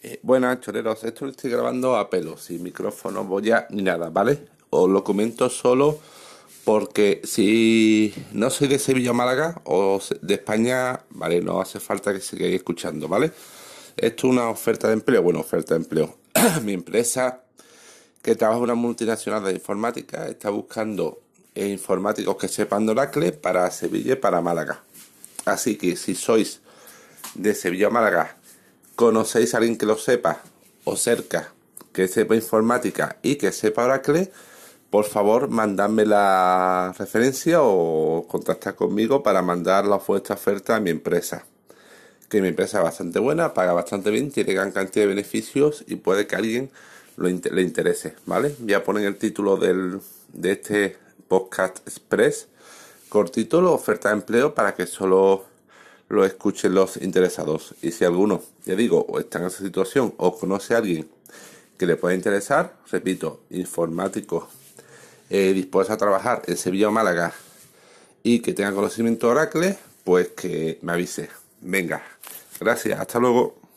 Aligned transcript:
Eh, 0.00 0.20
buenas, 0.22 0.60
choreros. 0.60 1.02
Esto 1.02 1.24
lo 1.24 1.32
estoy 1.32 1.50
grabando 1.50 1.96
a 1.96 2.08
pelo, 2.08 2.36
sin 2.36 2.62
micrófono, 2.62 3.24
boya 3.24 3.66
ni 3.70 3.82
nada, 3.82 4.10
¿vale? 4.10 4.46
Os 4.70 4.88
lo 4.88 5.02
comento 5.02 5.50
solo 5.50 5.98
porque 6.64 7.20
si 7.24 8.14
no 8.32 8.48
soy 8.50 8.68
de 8.68 8.78
Sevilla 8.78 9.10
o 9.10 9.14
Málaga 9.14 9.60
o 9.64 10.00
de 10.20 10.34
España, 10.34 11.00
¿vale? 11.10 11.40
No 11.40 11.60
hace 11.60 11.80
falta 11.80 12.12
que 12.12 12.20
sigáis 12.20 12.54
escuchando, 12.54 13.08
¿vale? 13.08 13.32
Esto 13.96 14.28
es 14.28 14.32
una 14.32 14.48
oferta 14.50 14.86
de 14.86 14.94
empleo. 14.94 15.20
Bueno, 15.20 15.40
oferta 15.40 15.74
de 15.74 15.80
empleo. 15.80 16.18
Mi 16.62 16.74
empresa, 16.74 17.42
que 18.22 18.36
trabaja 18.36 18.58
en 18.58 18.64
una 18.64 18.74
multinacional 18.76 19.42
de 19.42 19.52
informática, 19.52 20.28
está 20.28 20.50
buscando 20.50 21.22
informáticos 21.56 22.36
que 22.36 22.46
sepan 22.46 22.88
Oracle 22.88 23.32
para 23.32 23.68
Sevilla 23.72 24.12
y 24.12 24.16
para 24.16 24.40
Málaga. 24.40 24.84
Así 25.44 25.76
que 25.76 25.96
si 25.96 26.14
sois 26.14 26.60
de 27.34 27.52
Sevilla 27.54 27.90
Málaga 27.90 28.37
conocéis 28.98 29.54
a 29.54 29.58
alguien 29.58 29.78
que 29.78 29.86
lo 29.86 29.96
sepa 29.96 30.42
o 30.82 30.96
cerca, 30.96 31.52
que 31.92 32.08
sepa 32.08 32.34
informática 32.34 33.16
y 33.22 33.36
que 33.36 33.52
sepa 33.52 33.84
Oracle, 33.84 34.32
por 34.90 35.04
favor 35.04 35.46
mandadme 35.48 36.04
la 36.04 36.92
referencia 36.98 37.62
o 37.62 38.26
contactad 38.26 38.74
conmigo 38.74 39.22
para 39.22 39.40
mandar 39.40 39.86
la 39.86 39.98
vuestra 39.98 40.34
oferta 40.34 40.74
a 40.74 40.80
mi 40.80 40.90
empresa. 40.90 41.46
Que 42.28 42.42
mi 42.42 42.48
empresa 42.48 42.78
es 42.78 42.84
bastante 42.84 43.20
buena, 43.20 43.54
paga 43.54 43.72
bastante 43.72 44.10
bien, 44.10 44.32
tiene 44.32 44.52
gran 44.52 44.72
cantidad 44.72 45.04
de 45.04 45.14
beneficios 45.14 45.84
y 45.86 45.94
puede 45.94 46.26
que 46.26 46.34
alguien 46.34 46.68
le 47.16 47.62
interese, 47.62 48.16
¿vale? 48.26 48.56
Voy 48.58 48.74
a 48.74 48.82
poner 48.82 49.06
el 49.06 49.16
título 49.16 49.56
del, 49.56 50.00
de 50.32 50.50
este 50.50 50.96
podcast 51.28 51.86
express 51.86 52.48
cortito, 53.08 53.62
la 53.62 53.70
oferta 53.70 54.08
de 54.08 54.16
empleo 54.16 54.54
para 54.54 54.74
que 54.74 54.88
solo 54.88 55.44
lo 56.08 56.24
escuchen 56.24 56.74
los 56.74 56.96
interesados. 56.96 57.74
Y 57.82 57.92
si 57.92 58.04
alguno, 58.04 58.42
ya 58.64 58.74
digo, 58.74 59.04
o 59.08 59.18
está 59.18 59.38
en 59.38 59.46
esa 59.46 59.62
situación 59.62 60.14
o 60.16 60.38
conoce 60.38 60.74
a 60.74 60.78
alguien 60.78 61.08
que 61.76 61.86
le 61.86 61.96
pueda 61.96 62.14
interesar, 62.14 62.74
repito, 62.90 63.42
informático, 63.50 64.48
eh, 65.30 65.52
dispuesto 65.52 65.92
a 65.92 65.96
trabajar 65.96 66.42
en 66.46 66.56
Sevilla 66.56 66.88
o 66.88 66.92
Málaga 66.92 67.32
y 68.22 68.40
que 68.40 68.52
tenga 68.52 68.72
conocimiento 68.72 69.28
Oracle, 69.28 69.78
pues 70.04 70.28
que 70.28 70.78
me 70.82 70.92
avise. 70.92 71.28
Venga, 71.60 72.02
gracias, 72.58 72.98
hasta 72.98 73.18
luego. 73.18 73.67